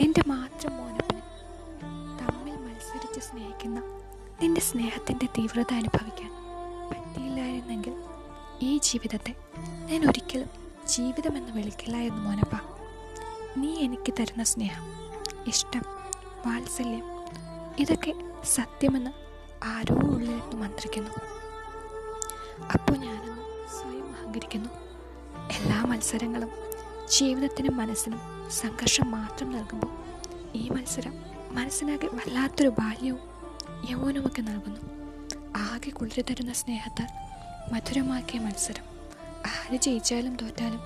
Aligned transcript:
എന്റെ 0.00 0.22
മാത്രം 0.26 0.76
മോനപ്പന് 0.76 1.20
തമ്മിൽ 2.18 2.52
മത്സരിച്ച് 2.52 3.20
സ്നേഹിക്കുന്ന 3.20 3.80
നിന്റെ 4.42 4.60
സ്നേഹത്തിന്റെ 4.60 5.26
തീവ്രത 5.26 5.72
അനുഭവിക്കാൻ 5.72 6.30
പറ്റിയില്ലായിരുന്നെങ്കിൽ 6.90 7.94
ഈ 8.60 8.78
ജീവിതത്തെ 8.78 9.34
ഞാൻ 9.58 10.08
ഒരിക്കലും 10.08 10.50
ജീവിതമെന്ന് 10.86 11.52
വിളിക്കില്ലായിരുന്നു 11.52 12.22
മോനപ്പ. 12.22 12.56
നീ 13.56 13.78
എനിക്ക് 13.78 14.12
തരുന്ന 14.20 14.42
സ്നേഹം 14.42 14.86
ഇഷ്ടം 15.46 15.84
വാത്സല്യം 16.46 17.06
ഇതൊക്കെ 17.78 18.14
സത്യമെന്ന് 18.44 19.10
ആരോ 19.64 19.94
ഉള്ളിലിട്ട് 19.94 20.56
മന്ത്രിക്കുന്നു. 20.56 21.10
അപ്പോൾ 22.74 22.96
ഞാനൊന്ന് 22.96 23.68
സ്വയം 23.68 24.16
അഹങ്കരിക്കുന്നു. 24.16 24.68
എല്ലാ 25.56 25.84
മത്സരങ്ങളും 25.84 26.69
ജീവിതത്തിനും 27.18 27.76
മനസ്സിനും 27.76 28.20
സംഘർഷം 28.50 29.10
മാത്രം 29.10 29.52
നൽകുമ്പോൾ 29.52 29.92
ഈ 30.54 30.68
മത്സരം 30.68 31.14
മനസ്സിനാകെ 31.50 32.06
വല്ലാത്തൊരു 32.06 32.68
ബാല്യവും 32.68 33.20
യൗവനവുമൊക്കെ 33.90 34.42
നൽകുന്നു. 34.42 34.80
ആകെ 35.56 35.90
കുളിരി 35.90 36.22
തരുന്ന 36.22 36.52
സ്നേഹത്താൽ 36.52 37.06
മധുരമാക്കിയ 37.74 38.40
മത്സരം. 38.40 38.84
ആര് 39.46 39.76
ജയിച്ചാലും 39.76 40.36
തോറ്റാലും 40.36 40.80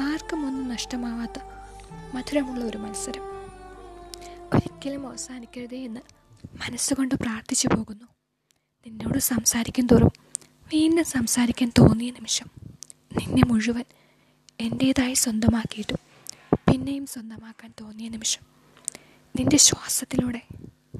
ആർക്കും 0.00 0.46
ഒന്നും 0.46 0.68
നഷ്ടമാവാത്ത 0.68 1.42
മധുരമുള്ള 2.14 2.64
ഒരു 2.64 2.78
മത്സരം. 2.78 3.22
ഒരിക്കലും 4.54 5.06
അവസാനിക്കരുതേ 5.08 5.84
എന്ന് 5.84 6.00
മനസ്സുകൊണ്ട് 6.56 7.14
പ്രാർത്ഥിച്ചു 7.14 7.68
പോകുന്നു. 7.68 8.06
നിന്നോട് 8.86 9.18
സംസാരിക്കും 9.18 9.86
തോറും 9.86 10.12
വീണ്ടും 10.74 11.04
സംസാരിക്കാൻ 11.04 11.72
തോന്നിയ 11.78 12.10
നിമിഷം 12.10 12.46
നിന്നെ 13.12 13.42
മുഴുവൻ 13.46 13.84
എന്റേതായി 14.60 15.14
സ്വന്തമാക്കിയിട്ടും. 15.14 15.98
പിന്നെയും 16.70 17.06
സ്വന്തമാക്കാൻ 17.06 17.72
തോന്നിയ 17.80 18.08
നിമിഷം. 18.08 18.42
നിന്റെ 19.36 19.56
ശ്വാസത്തിലൂടെ 19.56 20.42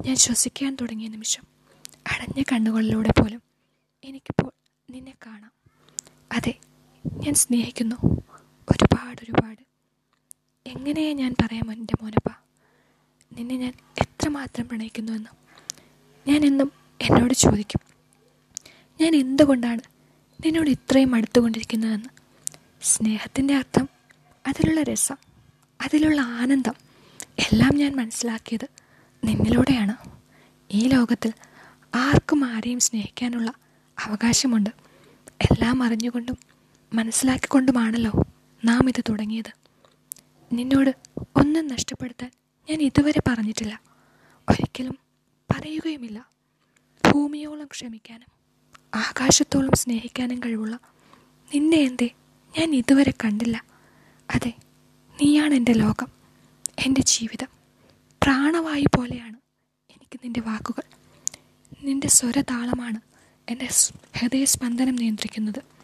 ഞാൻ 0.06 0.16
ശ്വസിക്കാൻ 0.16 0.76
തുടങ്ങിയ 0.80 1.08
നിമിഷം. 1.08 1.42
അടഞ്ഞ 2.06 2.42
കണ്ണുകളിലൂടെ 2.42 3.08
പോലും 3.08 3.42
എനിക്കിപ്പോൾ 4.04 4.52
നിന്നെ 4.90 5.14
കാണാം. 5.26 5.52
അതെ 6.32 6.58
ഞാൻ 7.06 7.34
സ്നേഹിക്കുന്നു. 7.34 7.96
ഒരുപാട് 8.70 9.22
ഒരുപാട്. 9.22 9.62
എങ്ങനെയാ 10.66 11.12
ഞാൻ 11.12 11.34
പറയാം 11.42 11.72
എന്റെ 11.72 11.94
മോനപ്പ? 12.02 12.32
നിന്നെ 13.32 13.56
ഞാൻ 13.56 13.72
എത്രമാത്രം 14.00 14.68
പ്രണയിക്കുന്നുവെന്ന് 14.68 15.28
ഞാൻ 16.28 16.46
എന്നും 16.46 16.72
എന്നോട് 17.00 17.34
ചോദിക്കും. 17.34 17.80
ഞാൻ 19.00 19.16
എന്തുകൊണ്ടാണ് 19.16 19.80
നിന്നോട് 20.46 20.70
ഇത്രയും 20.70 21.14
അടുത്തുകൊണ്ടിരിക്കുന്നതെന്ന്. 21.14 22.25
സ്നേഹത്തിന്റെ 22.82 23.56
അർത്ഥം 23.56 23.88
അതിലുള്ള 24.46 24.82
രസം 24.82 25.16
അതിലുള്ള 25.80 26.20
ആനന്ദം 26.20 26.74
എല്ലാം 27.38 27.76
ഞാൻ 27.76 27.96
മനസ്സിലാക്കിയത് 27.96 28.68
നിന്നിലൂടെയാണ്. 29.24 30.10
ഈ 30.70 30.88
ലോകത്തിൽ 30.88 31.32
ആർക്കും 31.94 32.44
ആരെയും 32.44 32.80
സ്നേഹിക്കാനുള്ള 32.80 33.52
അവകാശമുണ്ട്. 33.98 34.70
എല്ലാം 35.42 35.82
അറിഞ്ഞുകൊണ്ടും 35.82 36.38
മനസ്സിലാക്കിക്കൊണ്ടുമാണല്ലോ 36.94 38.12
നാം 38.64 38.88
ഇത് 38.88 39.04
തുടങ്ങിയത്. 39.08 39.52
നിന്നോട് 40.52 40.94
ഒന്നും 41.36 41.68
നഷ്ടപ്പെടുത്താൻ 41.68 42.30
ഞാൻ 42.70 42.82
ഇതുവരെ 42.82 43.22
പറഞ്ഞിട്ടില്ല. 43.28 43.80
ഒരിക്കലും 44.48 44.98
പറയുകയുമില്ല. 45.50 46.26
ഭൂമിയോളം 47.12 47.66
ക്ഷമിക്കാനും 47.66 48.26
ആകാശത്തോളം 48.94 49.70
സ്നേഹിക്കാനും 49.74 50.40
കഴിവുള്ള 50.40 50.78
നിന്നെ 51.54 51.76
എന്തേ 51.76 52.10
ഞാൻ 52.58 52.74
ഇതുവരെ 52.74 53.14
കണ്ടില്ല. 53.24 53.64
അതെ 54.34 54.52
നീയാണ് 55.22 55.54
എന്റെ 55.54 55.72
ലോകം 55.72 56.06
എന്റെ 56.86 57.00
ജീവിതം. 57.00 57.46
പ്രാണവായു 58.22 58.86
പോലെയാണ് 58.96 59.36
എനിക്ക് 59.90 60.20
നിന്റെ 60.24 60.40
വാക്കുകൾ. 60.40 60.82
നിന്റെ 61.82 62.08
സ്വരതാളമാണ് 62.08 63.00
എന്റെ 63.48 63.66
ഹൃദയ 63.66 63.92
ഹൃദയസ്പന്ദനം 64.18 64.96
നിയന്ത്രിക്കുന്നത്. 64.96 65.75